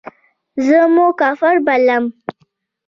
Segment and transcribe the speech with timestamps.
[0.65, 2.03] زه مو کافر بللم.